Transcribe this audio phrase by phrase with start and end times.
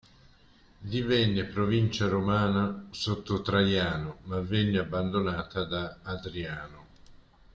[0.79, 6.87] Divenne provincia romana sotto Traiano, ma venne abbandonata da Adriano.